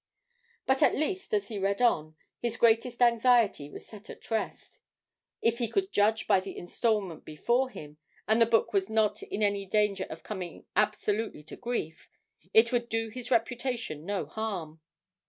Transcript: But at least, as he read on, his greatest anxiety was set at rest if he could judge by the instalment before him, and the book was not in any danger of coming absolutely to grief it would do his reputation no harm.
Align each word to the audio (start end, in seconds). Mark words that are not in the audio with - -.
But 0.65 0.81
at 0.81 0.95
least, 0.95 1.31
as 1.31 1.49
he 1.49 1.59
read 1.59 1.79
on, 1.79 2.15
his 2.39 2.57
greatest 2.57 3.03
anxiety 3.03 3.69
was 3.69 3.85
set 3.85 4.09
at 4.09 4.31
rest 4.31 4.79
if 5.43 5.59
he 5.59 5.67
could 5.67 5.91
judge 5.91 6.25
by 6.25 6.39
the 6.39 6.57
instalment 6.57 7.23
before 7.23 7.69
him, 7.69 7.97
and 8.27 8.41
the 8.41 8.47
book 8.47 8.73
was 8.73 8.89
not 8.89 9.21
in 9.21 9.43
any 9.43 9.67
danger 9.67 10.07
of 10.09 10.23
coming 10.23 10.65
absolutely 10.75 11.43
to 11.43 11.55
grief 11.55 12.09
it 12.51 12.71
would 12.71 12.89
do 12.89 13.09
his 13.09 13.29
reputation 13.29 14.03
no 14.03 14.25
harm. 14.25 14.81